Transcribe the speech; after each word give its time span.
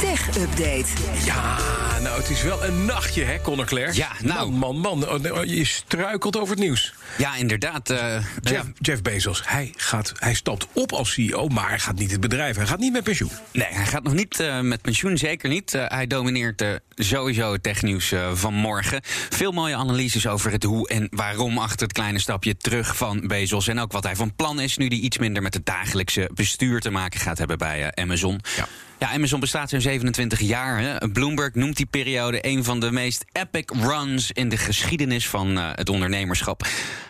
Tech 0.00 0.28
Update. 0.36 0.86
Ja, 1.24 1.58
nou, 2.02 2.20
het 2.20 2.30
is 2.30 2.42
wel 2.42 2.64
een 2.64 2.84
nachtje, 2.84 3.24
hè, 3.24 3.40
Conor 3.40 3.64
Claire? 3.64 3.94
Ja, 3.94 4.08
nou. 4.22 4.50
Man, 4.50 4.78
man, 4.78 4.98
man. 4.98 5.08
Oh, 5.08 5.38
oh, 5.38 5.44
Je 5.44 5.64
struikelt 5.64 6.36
over 6.36 6.50
het 6.54 6.58
nieuws. 6.64 6.94
Ja, 7.18 7.36
inderdaad. 7.36 7.90
eh, 7.90 8.12
Jeff, 8.40 8.64
ja. 8.64 8.64
Jeff 8.80 9.02
Bezos, 9.02 9.42
hij, 9.44 9.72
gaat, 9.76 10.12
hij 10.18 10.34
stapt 10.34 10.66
op 10.72 10.92
als 10.92 11.12
CEO, 11.12 11.48
maar 11.48 11.68
hij 11.68 11.78
gaat 11.78 11.98
niet 11.98 12.10
het 12.10 12.20
bedrijf. 12.20 12.56
Hij 12.56 12.66
gaat 12.66 12.78
niet 12.78 12.92
met 12.92 13.04
pensioen. 13.04 13.30
Nee, 13.52 13.68
hij 13.70 13.86
gaat 13.86 14.02
nog 14.02 14.12
niet 14.14 14.40
eh, 14.40 14.60
met 14.60 14.82
pensioen, 14.82 15.18
zeker 15.18 15.48
niet. 15.48 15.74
Eh, 15.74 15.84
hij 15.86 16.06
domineert 16.06 16.64
sowieso 16.94 17.52
het 17.52 17.62
technieuws 17.62 18.12
eh, 18.12 18.30
van 18.34 18.54
morgen. 18.54 19.00
Veel 19.30 19.52
mooie 19.52 19.74
analyses 19.74 20.26
over 20.26 20.50
het 20.52 20.62
hoe 20.62 20.88
en 20.88 21.08
waarom 21.10 21.58
achter 21.58 21.82
het 21.82 21.92
kleine 21.92 22.18
stapje 22.18 22.56
terug 22.56 22.96
van 22.96 23.26
Bezos. 23.26 23.68
En 23.68 23.78
ook 23.78 23.92
wat 23.92 24.04
hij 24.04 24.16
van 24.16 24.34
plan 24.34 24.60
is 24.60 24.76
nu 24.76 24.86
hij 24.86 24.96
iets 24.96 25.18
minder 25.18 25.42
met 25.42 25.54
het 25.54 25.66
dagelijkse 25.66 26.30
bestuur 26.34 26.80
te 26.80 26.90
maken 26.90 27.20
gaat 27.20 27.38
hebben 27.38 27.58
bij 27.58 27.94
Amazon. 27.94 28.40
Ja. 28.56 28.66
Ja, 28.98 29.12
Amazon 29.12 29.40
bestaat 29.40 29.70
zo'n 29.70 29.80
27 29.80 30.40
jaar. 30.40 30.80
Hè. 30.80 31.08
Bloomberg 31.08 31.54
noemt 31.54 31.76
die 31.76 31.86
periode 31.86 32.38
een 32.40 32.64
van 32.64 32.80
de 32.80 32.90
meest 32.92 33.24
epic 33.32 33.64
runs 33.70 34.32
in 34.32 34.48
de 34.48 34.56
geschiedenis 34.56 35.28
van 35.28 35.58
eh, 35.58 35.70
het 35.74 35.88
ondernemerschap. 35.88 36.66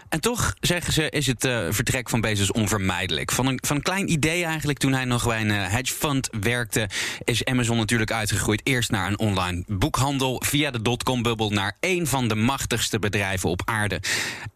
En 0.08 0.20
toch, 0.20 0.54
zeggen 0.60 0.92
ze, 0.92 1.10
is 1.10 1.26
het 1.26 1.44
eh, 1.44 1.66
vertrek 1.70 2.08
van 2.08 2.20
Bezos 2.20 2.52
onvermijdelijk. 2.52 3.32
Van 3.32 3.46
een, 3.46 3.58
van 3.66 3.76
een 3.76 3.82
klein 3.82 4.10
idee 4.10 4.44
eigenlijk, 4.44 4.78
toen 4.78 4.92
hij 4.92 5.04
nog 5.04 5.26
bij 5.26 5.40
een 5.40 5.50
eh, 5.50 5.68
hedge 5.68 5.94
fund 5.94 6.28
werkte... 6.40 6.88
is 7.24 7.44
Amazon 7.44 7.76
natuurlijk 7.76 8.12
uitgegroeid 8.12 8.60
eerst 8.64 8.90
naar 8.90 9.08
een 9.08 9.18
online 9.18 9.64
boekhandel... 9.66 10.42
via 10.46 10.70
de 10.70 10.82
dotcom-bubbel 10.82 11.50
naar 11.50 11.76
één 11.80 12.06
van 12.06 12.28
de 12.28 12.34
machtigste 12.34 12.98
bedrijven 12.98 13.50
op 13.50 13.62
aarde. 13.64 14.00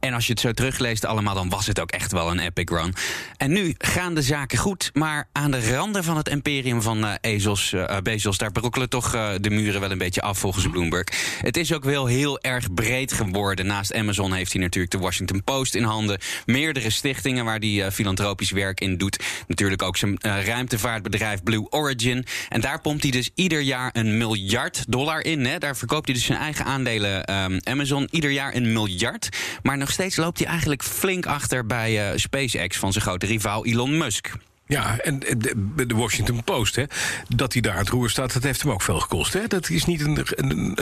En 0.00 0.14
als 0.14 0.26
je 0.26 0.32
het 0.32 0.40
zo 0.40 0.52
terugleest 0.52 1.04
allemaal, 1.04 1.34
dan 1.34 1.48
was 1.48 1.66
het 1.66 1.80
ook 1.80 1.90
echt 1.90 2.12
wel 2.12 2.30
een 2.30 2.38
epic 2.38 2.68
run. 2.68 2.94
En 3.36 3.52
nu 3.52 3.74
gaan 3.78 4.14
de 4.14 4.22
zaken 4.22 4.58
goed, 4.58 4.90
maar 4.92 5.28
aan 5.32 5.50
de 5.50 5.70
randen 5.72 6.04
van 6.04 6.16
het 6.16 6.28
imperium 6.28 6.82
van 6.82 7.06
eh, 7.06 7.14
Ezos, 7.20 7.74
Bezos... 8.02 8.38
daar 8.38 8.52
brokkelen 8.52 8.88
toch 8.88 9.10
de 9.40 9.50
muren 9.50 9.80
wel 9.80 9.90
een 9.90 9.98
beetje 9.98 10.22
af 10.22 10.38
volgens 10.38 10.68
Bloomberg. 10.68 11.06
Het 11.40 11.56
is 11.56 11.72
ook 11.72 11.84
wel 11.84 12.06
heel 12.06 12.40
erg 12.40 12.74
breed 12.74 13.12
geworden. 13.12 13.66
Naast 13.66 13.94
Amazon 13.94 14.32
heeft 14.32 14.52
hij 14.52 14.62
natuurlijk 14.62 14.92
de 14.92 14.98
Washington 14.98 15.39
Post 15.44 15.74
in 15.74 15.82
handen. 15.82 16.18
Meerdere 16.46 16.90
stichtingen 16.90 17.44
waar 17.44 17.58
hij 17.58 17.84
eh, 17.84 17.92
filantropisch 17.92 18.50
werk 18.50 18.80
in 18.80 18.96
doet. 18.96 19.24
Natuurlijk 19.46 19.82
ook 19.82 19.96
zijn 19.96 20.16
eh, 20.18 20.44
ruimtevaartbedrijf 20.44 21.42
Blue 21.42 21.70
Origin. 21.70 22.26
En 22.48 22.60
daar 22.60 22.80
pompt 22.80 23.02
hij 23.02 23.10
dus 23.10 23.30
ieder 23.34 23.60
jaar 23.60 23.90
een 23.92 24.18
miljard 24.18 24.84
dollar 24.88 25.24
in. 25.24 25.58
Daar 25.58 25.76
verkoopt 25.76 26.06
hij 26.06 26.14
dus 26.14 26.24
zijn 26.24 26.38
eigen 26.38 26.64
aandelen 26.64 27.24
ehm, 27.24 27.58
Amazon. 27.64 28.08
Ieder 28.10 28.30
jaar 28.30 28.54
een 28.54 28.72
miljard. 28.72 29.28
Maar 29.62 29.78
nog 29.78 29.90
steeds 29.90 30.16
loopt 30.16 30.38
hij 30.38 30.48
eigenlijk 30.48 30.82
flink 30.82 31.26
achter 31.26 31.66
bij 31.66 32.10
eh, 32.10 32.16
SpaceX 32.18 32.76
van 32.76 32.92
zijn 32.92 33.04
grote 33.04 33.26
rivaal 33.26 33.66
Elon 33.66 33.98
Musk. 33.98 34.32
Ja, 34.70 34.98
en 34.98 35.18
de, 35.18 35.86
de 35.86 35.94
Washington 35.94 36.44
Post, 36.44 36.76
hè, 36.76 36.84
dat 37.28 37.52
hij 37.52 37.62
daar 37.62 37.72
aan 37.72 37.78
het 37.78 37.88
roer 37.88 38.10
staat, 38.10 38.32
dat 38.32 38.42
heeft 38.42 38.62
hem 38.62 38.70
ook 38.70 38.82
veel 38.82 39.00
gekost. 39.00 39.32
Hè? 39.32 39.46
Dat 39.46 39.70
is 39.70 39.84
niet 39.84 40.00
een, 40.00 40.18
een, 40.34 40.50
een 40.50 40.78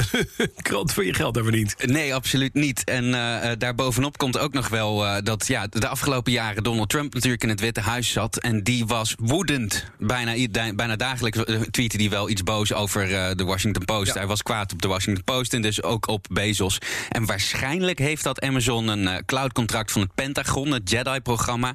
krant 0.63 0.93
van 0.93 1.07
je 1.07 1.15
geld 1.15 1.35
daar 1.35 1.43
verdient. 1.43 1.87
Nee, 1.87 2.15
absoluut 2.15 2.55
niet. 2.55 2.85
En 2.85 3.15
eh, 3.15 3.51
daarbovenop 3.59 4.19
komt 4.19 4.39
ook 4.39 4.53
nog 4.53 4.69
wel 4.69 5.07
eh, 5.07 5.23
dat 5.23 5.47
ja, 5.47 5.67
de 5.67 5.89
afgelopen 5.89 6.33
jaren 6.33 6.63
Donald 6.63 6.89
Trump 6.89 7.15
natuurlijk 7.15 7.43
in 7.43 7.49
het 7.49 7.61
Witte 7.61 7.81
Huis 7.81 8.13
zat. 8.13 8.37
En 8.37 8.63
die 8.63 8.87
was 8.87 9.15
woedend. 9.19 9.85
Bijna, 9.99 10.49
bijna 10.75 10.97
dagelijks 10.97 11.39
tweette 11.71 11.97
hij 11.97 12.11
wel 12.11 12.29
iets 12.29 12.43
boos 12.43 12.73
over 12.73 13.09
de 13.37 13.45
Washington 13.45 13.85
Post. 13.85 14.13
Ja. 14.13 14.19
Hij 14.19 14.27
was 14.27 14.43
kwaad 14.43 14.73
op 14.73 14.83
de 14.83 14.89
Washington 14.89 15.25
Post 15.25 15.55
en 15.55 15.63
dus 15.63 15.83
ook 15.83 16.09
op 16.09 16.27
Bezos. 16.31 16.79
En 17.09 17.27
waarschijnlijk 17.27 17.99
heeft 17.99 18.23
dat 18.23 18.41
Amazon 18.41 18.89
een 18.89 19.25
cloudcontract 19.25 19.93
van 19.93 20.01
het 20.01 20.15
Pentagon, 20.15 20.71
het 20.73 20.91
Jedi-programma, 20.91 21.75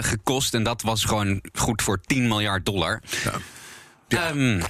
gekost. 0.00 0.54
En 0.54 0.62
dat 0.62 0.82
was 0.82 1.04
gewoon 1.04 1.39
goed 1.52 1.82
voor 1.82 2.00
10 2.00 2.28
miljard 2.28 2.64
dollar. 2.66 3.00
Ja. 3.24 3.32
Ehm, 4.08 4.60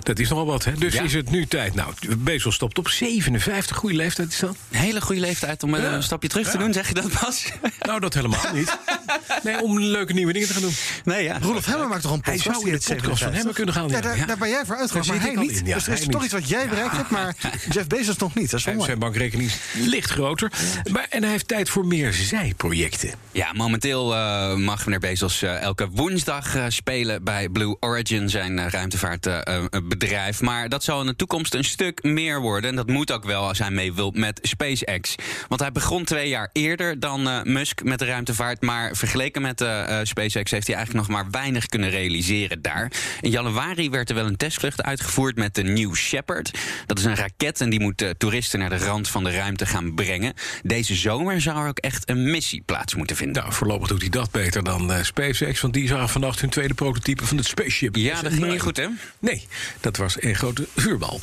Dat 0.00 0.18
is 0.18 0.28
nogal 0.28 0.46
wat, 0.46 0.64
hè? 0.64 0.72
Dus 0.72 0.94
Ja. 0.94 1.02
is 1.02 1.14
het 1.14 1.30
nu 1.30 1.46
tijd. 1.46 1.74
Nou, 1.74 1.92
Bezos 2.18 2.54
stopt 2.54 2.78
op 2.78 2.88
57. 2.88 3.76
Goede 3.76 3.96
leeftijd 3.96 4.28
is 4.32 4.38
dat? 4.38 4.56
een 4.70 4.78
hele 4.78 5.00
goede 5.00 5.20
leeftijd 5.20 5.62
om 5.62 5.74
eh, 5.74 5.82
Ja. 5.82 5.92
een 5.92 6.02
stapje 6.02 6.28
terug 6.28 6.50
te 6.50 6.58
doen, 6.58 6.72
zeg 6.72 6.88
je 6.88 6.94
dat 6.94 7.20
pas? 7.20 7.52
Nou, 7.80 8.00
dat 8.00 8.14
helemaal 8.14 8.52
niet. 8.52 8.78
Nee, 9.42 9.62
om 9.62 9.80
leuke 9.80 10.12
nieuwe 10.12 10.32
dingen 10.32 10.48
te 10.48 10.54
gaan 10.54 10.62
doen. 10.62 10.74
nee, 11.04 11.22
ja. 11.24 11.38
Rolf 11.40 11.66
Hemmer 11.66 11.88
maakt 11.88 12.02
toch 12.02 12.12
een 12.12 12.20
Hij 12.22 12.34
podcast? 12.36 12.56
zou 12.60 12.66
in 12.68 12.72
heet 12.72 12.86
podcast 12.88 13.22
van 13.22 13.32
57? 13.32 13.36
Hemmer 13.36 13.54
kunnen 13.54 13.74
gaan. 13.74 13.88
Ja, 13.88 14.00
daar, 14.00 14.26
daar 14.26 14.38
ben 14.38 14.48
jij 14.48 14.62
voor 14.66 14.76
uitgegaan, 14.76 15.06
maar 15.16 15.26
hij 15.26 15.34
niet. 15.34 15.64
dus 15.64 15.86
er 15.86 15.92
is 15.92 15.98
hij 15.98 16.08
toch 16.08 16.24
iets 16.24 16.32
wat 16.32 16.48
jij 16.48 16.68
bereikt 16.68 16.96
hebt, 16.96 17.10
maar 17.10 17.34
Jeff 17.72 17.86
Bezos 17.86 18.16
nog 18.16 18.34
niet. 18.34 18.50
Dat 18.50 18.58
is 18.60 18.66
wel 18.66 18.82
Zijn, 18.82 18.98
bankrekening 18.98 19.48
is 19.50 19.56
licht 19.72 20.10
groter. 20.10 20.52
Maar, 20.92 21.06
en 21.10 21.22
hij 21.22 21.30
heeft 21.32 21.48
tijd 21.48 21.68
voor 21.68 21.86
meer 21.86 22.12
zijprojecten. 22.12 23.10
Ja, 23.32 23.52
momenteel 23.52 24.14
eh, 24.14 24.54
mag 24.54 24.84
meneer 24.84 25.00
Bezos 25.00 25.42
eh, 25.42 25.60
elke 25.60 25.88
woensdag 25.90 26.54
eh, 26.56 26.64
spelen 26.68 27.24
bij 27.24 27.48
Blue 27.48 27.76
Origin, 27.80 28.28
zijn 28.30 28.58
eh, 28.58 28.66
ruimtevaartbedrijf. 28.68 30.40
maar 30.40 30.68
dat 30.68 30.84
zal 30.84 31.00
in 31.00 31.06
de 31.06 31.16
toekomst 31.16 31.54
een 31.54 31.64
stuk 31.64 32.02
meer 32.02 32.40
worden. 32.40 32.70
En 32.70 32.76
dat 32.76 32.86
moet 32.86 33.12
ook 33.12 33.24
wel 33.24 33.48
als 33.48 33.58
hij 33.58 33.70
mee 33.70 33.92
wil 33.92 34.10
met 34.10 34.38
SpaceX. 34.42 35.14
Want 35.48 35.60
hij 35.60 35.72
begon 35.72 36.04
twee 36.04 36.28
jaar 36.28 36.50
eerder 36.52 37.00
dan 37.00 37.28
eh, 37.28 37.42
Musk 37.42 37.82
met 37.82 37.98
de 37.98 38.04
ruimtevaart. 38.04 38.62
Maar 38.62 38.96
vergeleken 39.06 39.42
met 39.42 39.60
eh, 39.60 39.98
SpaceX 40.02 40.50
heeft 40.50 40.66
hij 40.66 40.76
eigenlijk 40.76 41.08
nog 41.08 41.16
maar 41.16 41.30
weinig 41.30 41.66
kunnen 41.66 41.90
realiseren 41.90 42.62
daar. 42.62 42.92
In 43.20 43.30
januari 43.30 43.90
werd 43.90 44.08
er 44.08 44.14
wel 44.14 44.26
een 44.26 44.36
testvlucht 44.36 44.82
uitgevoerd 44.82 45.36
met 45.36 45.54
de 45.54 45.62
New 45.62 45.94
Shepard. 45.94 46.58
Dat 46.86 46.98
is 46.98 47.04
een 47.04 47.16
raket 47.16 47.60
en 47.60 47.70
die 47.70 47.80
moet 47.80 48.02
eh, 48.02 48.10
toeristen 48.10 48.58
naar 48.58 48.70
de 48.70 48.78
rand 48.78 49.08
van 49.08 49.24
de 49.24 49.30
ruimte 49.30 49.66
gaan 49.66 49.94
brengen. 49.94 50.34
Deze 50.62 50.94
zomer 50.94 51.40
zou 51.40 51.58
er 51.58 51.68
ook 51.68 51.78
echt 51.78 52.08
een 52.08 52.30
missie 52.30 52.62
plaats 52.66 52.94
moeten 52.94 53.16
vinden. 53.16 53.42
Nou, 53.42 53.54
voorlopig 53.54 53.88
doet 53.88 54.00
hij 54.00 54.10
dat 54.10 54.30
beter 54.30 54.64
dan 54.64 55.04
SpaceX. 55.04 55.60
Want 55.60 55.74
die 55.74 55.88
zagen 55.88 56.08
vannacht 56.08 56.40
hun 56.40 56.50
tweede 56.50 56.74
prototype 56.74 57.26
van 57.26 57.36
het 57.36 57.46
spaceship. 57.46 57.96
Ja, 57.96 58.22
dat 58.22 58.32
ging 58.32 58.46
niet 58.46 58.60
goed, 58.60 58.76
hè? 58.76 58.86
Nee, 59.18 59.46
dat 59.80 59.96
was 59.96 60.22
een 60.22 60.34
grote 60.34 60.66
vuurbal. 60.76 61.20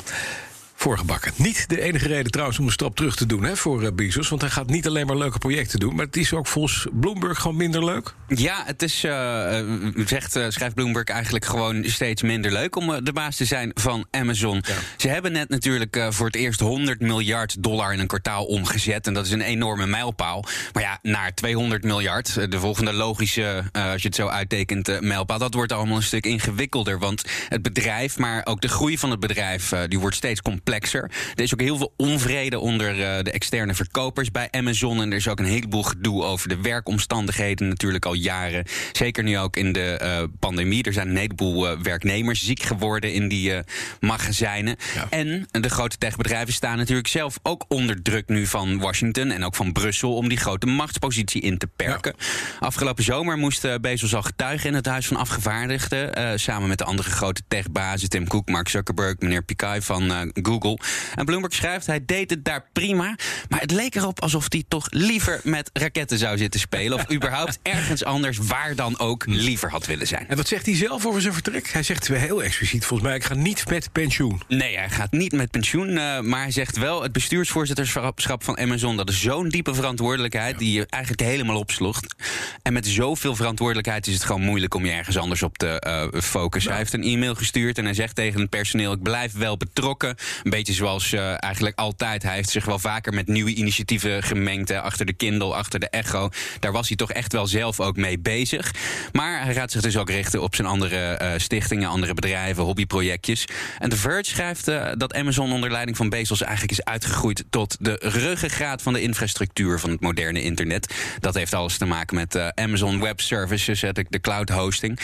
Voorgebakken. 0.82 1.32
Niet 1.36 1.68
de 1.68 1.80
enige 1.80 2.08
reden 2.08 2.30
trouwens 2.30 2.58
om 2.58 2.66
een 2.66 2.72
stap 2.72 2.96
terug 2.96 3.16
te 3.16 3.26
doen 3.26 3.42
hè, 3.42 3.56
voor 3.56 3.82
eh, 3.82 3.92
Bezos. 3.92 4.28
Want 4.28 4.40
hij 4.40 4.50
gaat 4.50 4.70
niet 4.70 4.86
alleen 4.86 5.06
maar 5.06 5.16
leuke 5.16 5.38
projecten 5.38 5.78
doen. 5.78 5.94
Maar 5.94 6.06
het 6.06 6.16
is 6.16 6.32
ook 6.32 6.46
volgens 6.46 6.86
Bloomberg 6.92 7.38
gewoon 7.38 7.56
minder 7.56 7.84
leuk. 7.84 8.14
Ja, 8.28 8.62
het 8.66 8.82
is, 8.82 9.04
eh, 9.04 9.60
zegt, 10.06 10.30
schrijft 10.48 10.74
Bloomberg 10.74 11.08
eigenlijk 11.08 11.44
gewoon 11.44 11.84
steeds 11.84 12.22
minder 12.22 12.52
leuk 12.52 12.76
om 12.76 13.04
de 13.04 13.12
baas 13.12 13.36
te 13.36 13.44
zijn 13.44 13.70
van 13.74 14.06
Amazon. 14.10 14.64
Ze 14.96 15.08
hebben 15.08 15.32
net 15.32 15.48
natuurlijk 15.48 16.06
voor 16.08 16.26
het 16.26 16.36
eerst 16.36 16.60
100 16.60 17.00
miljard 17.00 17.62
dollar 17.62 17.92
in 17.92 17.98
een 17.98 18.06
kwartaal 18.06 18.44
omgezet. 18.44 19.06
En 19.06 19.14
dat 19.14 19.26
is 19.26 19.32
een 19.32 19.40
enorme 19.40 19.86
mijlpaal. 19.86 20.44
Maar 20.72 20.82
ja, 20.82 20.98
naar 21.02 21.34
200 21.34 21.84
miljard, 21.84 22.50
de 22.50 22.58
volgende 22.58 22.92
logische, 22.92 23.64
als 23.72 24.02
je 24.02 24.08
het 24.08 24.16
zo 24.16 24.26
uittekent, 24.26 25.00
mijlpaal, 25.00 25.38
dat 25.38 25.54
wordt 25.54 25.72
allemaal 25.72 25.96
een 25.96 26.02
stuk 26.02 26.26
ingewikkelder. 26.26 26.98
Want 26.98 27.24
het 27.48 27.62
bedrijf, 27.62 28.18
maar 28.18 28.46
ook 28.46 28.60
de 28.60 28.68
groei 28.68 28.98
van 28.98 29.10
het 29.10 29.20
bedrijf, 29.20 29.72
die 29.88 29.98
wordt 29.98 30.16
steeds 30.16 30.42
complexer. 30.42 30.70
Er 30.72 31.42
is 31.42 31.52
ook 31.52 31.60
heel 31.60 31.76
veel 31.76 31.92
onvrede 31.96 32.58
onder 32.58 32.88
eh, 32.88 33.24
de 33.24 33.30
externe 33.30 33.74
verkopers 33.74 34.30
bij 34.30 34.48
Amazon. 34.50 35.00
En 35.00 35.10
er 35.10 35.16
is 35.16 35.28
ook 35.28 35.38
een 35.38 35.44
heleboel 35.44 35.82
gedoe 35.82 36.22
over 36.22 36.48
de 36.48 36.60
werkomstandigheden 36.60 37.68
natuurlijk 37.68 38.04
al 38.04 38.14
jaren. 38.14 38.64
Zeker 38.92 39.22
nu 39.22 39.38
ook 39.38 39.56
in 39.56 39.72
de 39.72 39.96
eh, 39.96 40.22
pandemie. 40.38 40.82
Er 40.82 40.92
zijn 40.92 41.08
een 41.08 41.16
heleboel 41.16 41.68
eh, 41.68 41.78
werknemers 41.78 42.44
ziek 42.44 42.62
geworden 42.62 43.12
in 43.12 43.28
die 43.28 43.52
magazijnen. 44.00 44.76
Ja. 44.94 45.06
En 45.10 45.48
de 45.50 45.70
grote 45.70 45.98
techbedrijven 45.98 46.52
staan 46.52 46.76
natuurlijk 46.76 47.08
zelf 47.08 47.38
ook 47.42 47.64
onder 47.68 48.02
druk 48.02 48.28
nu 48.28 48.46
van 48.46 48.78
Washington 48.78 49.30
en 49.30 49.44
ook 49.44 49.54
van 49.54 49.72
Brussel 49.72 50.16
om 50.16 50.28
die 50.28 50.38
grote 50.38 50.66
machtspositie 50.66 51.42
in 51.42 51.58
te 51.58 51.66
perken. 51.76 52.14
Afgelopen 52.60 53.04
zomer 53.04 53.38
moest 53.38 53.80
Bezos 53.80 54.14
al 54.14 54.22
getuigen 54.22 54.68
in 54.68 54.74
het 54.74 54.86
Huis 54.86 55.06
van 55.06 55.16
Afgevaardigden. 55.16 56.40
samen 56.40 56.68
met 56.68 56.78
de 56.78 56.84
andere 56.84 57.10
grote 57.10 57.42
techbazen, 57.48 58.08
Tim 58.08 58.28
Cook, 58.28 58.48
Mark 58.48 58.68
Zuckerberg, 58.68 59.18
meneer 59.18 59.42
Pichai 59.42 59.82
van 59.82 60.12
eh, 60.12 60.20
Google. 60.62 60.86
En 61.14 61.24
Bloomberg 61.24 61.54
schrijft, 61.54 61.86
hij 61.86 62.04
deed 62.06 62.30
het 62.30 62.44
daar 62.44 62.64
prima. 62.72 63.16
Maar 63.48 63.60
het 63.60 63.70
leek 63.70 63.94
erop 63.94 64.20
alsof 64.20 64.46
hij 64.48 64.64
toch 64.68 64.86
liever 64.90 65.40
met 65.44 65.70
raketten 65.72 66.18
zou 66.18 66.38
zitten 66.38 66.60
spelen. 66.60 66.98
Of 66.98 67.10
überhaupt 67.16 67.58
ergens 67.62 68.04
anders, 68.04 68.38
waar 68.38 68.74
dan 68.74 68.98
ook, 68.98 69.26
liever 69.26 69.70
had 69.70 69.86
willen 69.86 70.06
zijn. 70.06 70.28
En 70.28 70.36
wat 70.36 70.48
zegt 70.48 70.66
hij 70.66 70.76
zelf 70.76 71.06
over 71.06 71.20
zijn 71.20 71.32
vertrek? 71.34 71.68
Hij 71.68 71.82
zegt 71.82 72.08
heel 72.08 72.42
expliciet 72.42 72.84
volgens 72.84 73.08
mij... 73.08 73.18
ik 73.18 73.24
ga 73.24 73.34
niet 73.34 73.68
met 73.68 73.92
pensioen. 73.92 74.42
Nee, 74.48 74.76
hij 74.76 74.90
gaat 74.90 75.12
niet 75.12 75.32
met 75.32 75.50
pensioen. 75.50 75.88
eh, 75.88 76.20
maar 76.20 76.40
hij 76.42 76.50
zegt 76.50 76.76
wel: 76.76 77.02
het 77.02 77.12
bestuursvoorzitterschap 77.12 78.44
van 78.44 78.58
Amazon. 78.58 78.96
dat 78.96 79.08
is 79.08 79.20
zo'n 79.20 79.48
diepe 79.48 79.74
verantwoordelijkheid. 79.74 80.58
die 80.58 80.72
je 80.72 80.86
eigenlijk 80.88 81.22
helemaal 81.22 81.58
opsloegt. 81.58 82.14
En 82.62 82.72
met 82.72 82.86
zoveel 82.86 83.36
verantwoordelijkheid 83.36 84.06
is 84.06 84.14
het 84.14 84.24
gewoon 84.24 84.42
moeilijk 84.42 84.74
om 84.74 84.84
je 84.84 84.92
ergens 84.92 85.16
anders 85.18 85.42
op 85.42 85.58
te 85.58 85.80
eh, 85.80 86.20
focussen. 86.20 86.70
Hij 86.70 86.80
heeft 86.80 86.92
een 86.92 87.02
e-mail 87.02 87.34
gestuurd 87.34 87.78
en 87.78 87.84
hij 87.84 87.94
zegt 87.94 88.14
tegen 88.14 88.40
het 88.40 88.50
personeel: 88.50 88.92
ik 88.92 89.02
blijf 89.02 89.32
wel 89.32 89.56
betrokken 89.56 90.16
beetje 90.52 90.72
zoals 90.72 91.12
uh, 91.12 91.42
eigenlijk 91.42 91.78
altijd. 91.78 92.22
Hij 92.22 92.34
heeft 92.34 92.50
zich 92.50 92.64
wel 92.64 92.78
vaker 92.78 93.14
met 93.14 93.28
nieuwe 93.28 93.54
initiatieven 93.54 94.22
gemengd. 94.22 94.68
Hè, 94.68 94.80
achter 94.80 95.06
de 95.06 95.12
Kindle, 95.12 95.54
achter 95.54 95.80
de 95.80 95.88
Echo. 95.88 96.28
Daar 96.60 96.72
was 96.72 96.88
hij 96.88 96.96
toch 96.96 97.12
echt 97.12 97.32
wel 97.32 97.46
zelf 97.46 97.80
ook 97.80 97.96
mee 97.96 98.18
bezig. 98.18 98.74
Maar 99.12 99.44
hij 99.44 99.54
gaat 99.54 99.70
zich 99.70 99.80
dus 99.80 99.96
ook 99.96 100.10
richten 100.10 100.42
op 100.42 100.54
zijn 100.54 100.68
andere 100.68 101.18
uh, 101.22 101.32
stichtingen, 101.36 101.88
andere 101.88 102.14
bedrijven, 102.14 102.62
hobbyprojectjes. 102.62 103.44
En 103.78 103.90
The 103.90 103.96
Verge 103.96 104.30
schrijft 104.30 104.68
uh, 104.68 104.90
dat 104.96 105.14
Amazon 105.14 105.52
onder 105.52 105.70
leiding 105.70 105.96
van 105.96 106.08
Bezos 106.08 106.42
eigenlijk 106.42 106.72
is 106.72 106.84
uitgegroeid 106.84 107.44
tot 107.50 107.76
de 107.80 107.96
ruggengraat 108.00 108.82
van 108.82 108.92
de 108.92 109.02
infrastructuur 109.02 109.80
van 109.80 109.90
het 109.90 110.00
moderne 110.00 110.42
internet. 110.42 110.94
Dat 111.20 111.34
heeft 111.34 111.54
alles 111.54 111.78
te 111.78 111.84
maken 111.84 112.16
met 112.16 112.54
Amazon 112.54 113.00
Web 113.00 113.20
Services, 113.20 113.80
de, 113.80 114.06
de 114.08 114.20
cloud 114.20 114.48
hosting. 114.48 114.98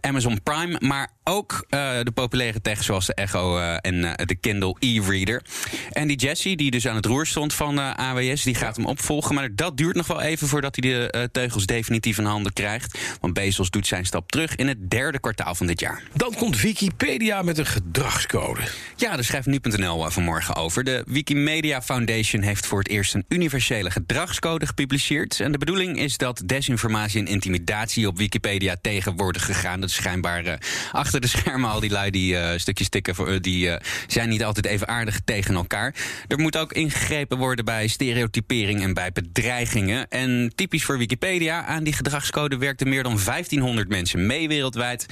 Amazon 0.00 0.42
Prime, 0.42 0.76
maar 0.78 1.10
ook 1.24 1.66
de 1.68 2.12
populaire 2.14 2.60
tech 2.60 2.82
zoals 2.82 3.06
de 3.06 3.14
Echo 3.14 3.58
en 3.58 4.00
de 4.26 4.36
Kindle 4.40 4.76
e-reader. 4.98 5.42
En 5.90 6.08
die 6.08 6.16
Jesse, 6.16 6.54
die 6.54 6.70
dus 6.70 6.86
aan 6.86 6.96
het 6.96 7.06
roer 7.06 7.26
stond 7.26 7.54
van 7.54 7.78
AWS, 7.78 8.42
die 8.42 8.54
gaat 8.54 8.76
hem 8.76 8.86
opvolgen. 8.86 9.34
Maar 9.34 9.54
dat 9.54 9.76
duurt 9.76 9.96
nog 9.96 10.06
wel 10.06 10.20
even 10.20 10.48
voordat 10.48 10.76
hij 10.76 10.90
de 10.90 11.28
teugels 11.32 11.66
definitief 11.66 12.18
in 12.18 12.24
handen 12.24 12.52
krijgt. 12.52 12.98
Want 13.20 13.34
Bezos 13.34 13.70
doet 13.70 13.86
zijn 13.86 14.06
stap 14.06 14.30
terug 14.30 14.56
in 14.56 14.68
het 14.68 14.90
derde 14.90 15.20
kwartaal 15.20 15.54
van 15.54 15.66
dit 15.66 15.80
jaar. 15.80 16.02
Dan 16.14 16.34
komt 16.34 16.60
Wikipedia 16.60 17.42
met 17.42 17.58
een 17.58 17.66
gedragscode. 17.66 18.60
Ja, 18.96 19.14
daar 19.14 19.24
schrijft 19.24 19.46
nu.nl 19.46 20.10
vanmorgen 20.10 20.56
over. 20.56 20.84
De 20.84 21.02
Wikimedia 21.06 21.82
Foundation 21.82 22.42
heeft 22.42 22.66
voor 22.66 22.78
het 22.78 22.88
eerst 22.88 23.14
een 23.14 23.24
universele 23.28 23.90
gedragscode 23.90 24.66
gepubliceerd. 24.66 25.40
En 25.40 25.52
de 25.52 25.58
bedoeling 25.58 25.98
is 25.98 26.16
dat 26.16 26.42
desinformatie 26.46 27.20
en 27.20 27.26
intimidatie 27.26 28.06
op 28.06 28.18
Wikipedia 28.18 28.76
tegen 28.80 29.16
worden 29.16 29.42
gegaan. 29.42 29.80
Dat 29.80 29.88
is 29.88 29.94
schijnbaar 29.94 30.46
uh, 30.46 30.52
achter 30.92 31.20
de 31.20 31.26
schermen 31.26 31.70
al 31.70 31.80
die 31.80 31.90
lui 31.90 32.10
die 32.10 32.32
uh, 32.34 32.50
stukjes 32.56 32.88
tikken, 32.88 33.14
voor, 33.14 33.32
uh, 33.32 33.40
die 33.40 33.70
zijn 34.06 34.28
niet 34.28 34.44
altijd 34.44 34.66
even 34.72 34.88
aardig 34.88 35.20
tegen 35.24 35.54
elkaar. 35.54 35.94
Er 36.28 36.38
moet 36.38 36.56
ook 36.56 36.72
ingegrepen 36.72 37.38
worden 37.38 37.64
bij 37.64 37.86
stereotypering 37.86 38.82
en 38.82 38.94
bij 38.94 39.12
bedreigingen. 39.12 40.08
En 40.08 40.52
typisch 40.54 40.84
voor 40.84 40.98
Wikipedia 40.98 41.64
aan 41.64 41.84
die 41.84 41.92
gedragscode 41.92 42.56
werkten 42.56 42.88
meer 42.88 43.02
dan 43.02 43.18
1500 43.24 43.88
mensen 43.88 44.26
mee 44.26 44.48
wereldwijd. 44.48 45.06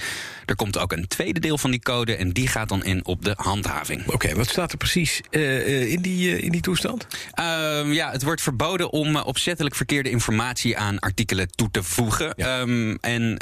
Er 0.45 0.55
komt 0.55 0.77
ook 0.77 0.91
een 0.91 1.07
tweede 1.07 1.39
deel 1.39 1.57
van 1.57 1.71
die 1.71 1.79
code 1.79 2.15
en 2.15 2.31
die 2.31 2.47
gaat 2.47 2.69
dan 2.69 2.83
in 2.83 3.05
op 3.05 3.25
de 3.25 3.33
handhaving. 3.35 4.01
Oké, 4.01 4.13
okay, 4.13 4.35
wat 4.35 4.49
staat 4.49 4.71
er 4.71 4.77
precies 4.77 5.21
uh, 5.31 5.91
in, 5.91 6.01
die, 6.01 6.29
uh, 6.29 6.43
in 6.43 6.51
die 6.51 6.61
toestand? 6.61 7.07
Uh, 7.39 7.93
ja, 7.93 8.11
het 8.11 8.23
wordt 8.23 8.41
verboden 8.41 8.91
om 8.91 9.15
opzettelijk 9.15 9.75
verkeerde 9.75 10.09
informatie 10.09 10.77
aan 10.77 10.99
artikelen 10.99 11.51
toe 11.51 11.71
te 11.71 11.83
voegen. 11.83 12.33
Ja. 12.35 12.59
Um, 12.59 12.97
en 13.01 13.37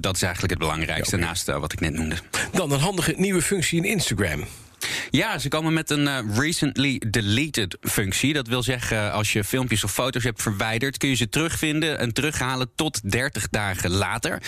dat 0.00 0.16
is 0.16 0.22
eigenlijk 0.22 0.52
het 0.52 0.58
belangrijkste 0.58 1.16
ja, 1.16 1.22
okay. 1.22 1.28
naast 1.28 1.46
wat 1.46 1.72
ik 1.72 1.80
net 1.80 1.92
noemde. 1.92 2.16
Dan 2.52 2.72
een 2.72 2.80
handige 2.80 3.14
nieuwe 3.16 3.42
functie 3.42 3.78
in 3.78 3.84
Instagram. 3.84 4.44
Ja, 5.12 5.38
ze 5.38 5.48
komen 5.48 5.72
met 5.72 5.90
een 5.90 6.06
uh, 6.06 6.18
recently 6.34 7.02
deleted 7.10 7.76
functie. 7.80 8.32
Dat 8.32 8.46
wil 8.46 8.62
zeggen, 8.62 9.12
als 9.12 9.32
je 9.32 9.44
filmpjes 9.44 9.84
of 9.84 9.92
foto's 9.92 10.24
hebt 10.24 10.42
verwijderd, 10.42 10.96
kun 10.96 11.08
je 11.08 11.14
ze 11.14 11.28
terugvinden 11.28 11.98
en 11.98 12.12
terughalen 12.12 12.70
tot 12.74 13.10
30 13.10 13.48
dagen 13.48 13.90
later. 13.90 14.42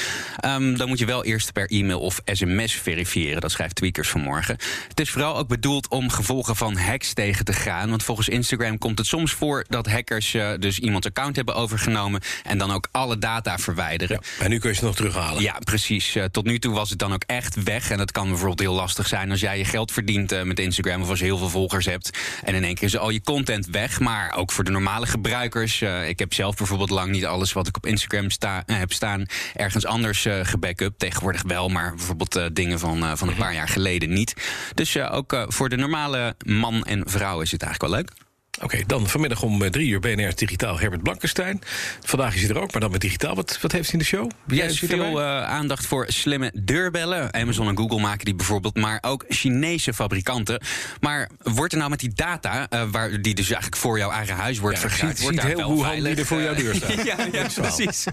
Um, 0.45 0.77
dan 0.77 0.89
moet 0.89 0.99
je 0.99 1.07
wel 1.07 1.25
eerst 1.25 1.53
per 1.53 1.71
e-mail 1.71 2.01
of 2.01 2.21
sms 2.25 2.75
verifiëren. 2.75 3.41
Dat 3.41 3.51
schrijft 3.51 3.75
Tweakers 3.75 4.09
vanmorgen. 4.09 4.57
Het 4.89 5.01
is 5.01 5.11
vooral 5.11 5.37
ook 5.37 5.49
bedoeld 5.49 5.89
om 5.89 6.11
gevolgen 6.11 6.57
van 6.57 6.77
hacks 6.77 7.13
tegen 7.13 7.45
te 7.45 7.53
gaan. 7.53 7.91
Want 7.91 8.03
volgens 8.03 8.29
Instagram 8.29 8.79
komt 8.79 8.99
het 8.99 9.07
soms 9.07 9.33
voor 9.33 9.65
dat 9.69 9.91
hackers 9.91 10.35
uh, 10.35 10.51
dus 10.59 10.79
iemands 10.79 11.07
account 11.07 11.37
hebben 11.37 11.55
overgenomen 11.55 12.21
en 12.43 12.59
dan 12.59 12.71
ook 12.71 12.89
alle 12.91 13.19
data 13.19 13.59
verwijderen. 13.59 14.19
Ja, 14.39 14.45
en 14.45 14.51
nu 14.51 14.59
kun 14.59 14.71
je 14.71 14.77
ze 14.77 14.85
nog 14.85 14.95
terughalen. 14.95 15.43
Ja, 15.43 15.59
precies. 15.65 16.17
Uh, 16.17 16.25
tot 16.25 16.45
nu 16.45 16.59
toe 16.59 16.75
was 16.75 16.91
het 16.91 16.99
dan 16.99 17.13
ook 17.13 17.25
echt 17.27 17.63
weg. 17.63 17.91
En 17.91 17.99
dat 17.99 18.13
kan 18.13 18.29
bijvoorbeeld 18.29 18.61
heel 18.61 18.75
lastig 18.75 19.07
zijn 19.07 19.31
als 19.31 19.41
jij 19.41 19.59
je 19.59 19.65
geld 19.65 19.93
verdient 19.93 20.33
uh, 20.33 20.53
met 20.57 20.65
Instagram 20.65 21.03
of 21.03 21.09
als 21.09 21.19
je 21.19 21.25
heel 21.25 21.39
veel 21.39 21.49
volgers 21.49 21.87
hebt. 21.87 22.19
En 22.45 22.55
in 22.55 22.65
één 22.65 22.75
keer 22.75 22.87
is 22.87 22.97
al 22.97 23.11
je 23.11 23.23
content 23.23 23.67
weg. 23.67 24.01
Maar 24.01 24.37
ook 24.37 24.53
voor 24.53 24.65
de 24.65 24.71
normale 24.71 25.07
gebruikers. 25.07 25.81
Uh, 25.81 26.09
ik 26.09 26.19
heb 26.19 26.35
zelf 26.35 26.57
bijvoorbeeld 26.57 26.91
lang 26.91 27.11
niet 27.11 27.27
alles 27.27 27.53
wat 27.53 27.67
ik 27.67 27.77
op 27.77 27.87
Instagram 27.87 28.31
sta, 28.31 28.63
uh, 28.67 28.79
heb 28.79 28.93
staan 28.93 29.27
ergens 29.55 29.87
anders 29.87 30.25
uh, 30.25 30.41
gebackup. 30.43 30.99
Tegenwoordig 30.99 31.43
wel, 31.43 31.69
maar 31.69 31.95
bijvoorbeeld 31.95 32.41
dingen 32.53 32.79
van, 32.79 33.19
van 33.19 33.29
een 33.29 33.37
paar 33.37 33.55
jaar 33.55 33.69
geleden 33.69 34.13
niet. 34.13 34.35
Dus 34.75 34.99
ook 34.99 35.45
voor 35.49 35.69
de 35.69 35.77
normale 35.77 36.37
man 36.47 36.85
en 36.85 37.03
vrouw 37.07 37.41
is 37.41 37.53
het 37.53 37.63
eigenlijk 37.63 37.93
wel 37.93 38.01
leuk. 38.01 38.24
Oké, 38.55 38.65
okay, 38.65 38.85
dan 38.87 39.09
vanmiddag 39.09 39.43
om 39.43 39.71
drie 39.71 39.89
uur 39.89 40.01
BNR 40.01 40.35
Digitaal 40.35 40.79
Herbert 40.79 41.03
Blankenstein. 41.03 41.61
Vandaag 42.01 42.35
is 42.35 42.41
hij 42.41 42.51
er 42.51 42.61
ook, 42.61 42.73
maar 42.73 42.81
dan 42.81 42.91
met 42.91 43.01
digitaal. 43.01 43.35
Wat, 43.35 43.59
wat 43.61 43.73
heeft 43.73 43.85
hij 43.85 43.93
in 43.93 43.99
de 43.99 44.05
show? 44.05 44.31
Ja, 44.47 44.65
yes, 44.65 44.79
veel 44.79 45.21
uh, 45.21 45.45
aandacht 45.45 45.87
voor 45.87 46.05
slimme 46.09 46.53
deurbellen. 46.55 47.35
Amazon 47.35 47.69
en 47.69 47.77
Google 47.77 48.01
maken 48.01 48.25
die 48.25 48.35
bijvoorbeeld, 48.35 48.77
maar 48.77 48.99
ook 49.01 49.25
Chinese 49.29 49.95
fabrikanten. 49.95 50.61
Maar 51.01 51.31
wordt 51.43 51.73
er 51.73 51.79
nou 51.79 51.91
met 51.91 52.01
die 52.01 52.13
data, 52.15 52.67
uh, 52.71 52.83
waar 52.91 53.21
die 53.23 53.35
dus 53.35 53.47
eigenlijk 53.47 53.77
voor 53.77 53.99
jouw 53.99 54.11
eigen 54.11 54.35
huis 54.35 54.59
wordt 54.59 54.81
ja, 54.81 54.89
vergaard, 54.89 55.21
wordt 55.21 55.37
daar 55.37 55.47
heel 55.47 55.57
wel 55.57 55.71
hoe 55.71 55.85
veilig, 55.85 56.11
die 56.11 56.21
er 56.21 56.27
voor 56.27 56.43
jouw 56.43 56.55
deur 56.55 56.75
staan. 56.75 57.05
ja, 57.05 57.17
ja 57.33 57.47
precies. 57.55 58.05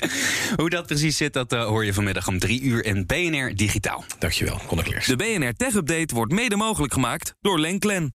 hoe 0.60 0.70
dat 0.70 0.86
precies 0.86 1.16
zit, 1.16 1.32
dat 1.32 1.52
uh, 1.52 1.64
hoor 1.64 1.84
je 1.84 1.94
vanmiddag 1.94 2.28
om 2.28 2.38
drie 2.38 2.62
uur 2.62 2.84
in 2.84 3.06
BNR 3.06 3.54
Digitaal. 3.54 4.04
Dankjewel, 4.18 4.60
Conor 4.66 4.84
Kleers. 4.84 5.06
De 5.06 5.16
BNR 5.16 5.52
Tech 5.56 5.74
Update 5.74 6.14
wordt 6.14 6.32
mede 6.32 6.56
mogelijk 6.56 6.92
gemaakt 6.92 7.34
door 7.40 7.60
Lenklen. 7.60 8.14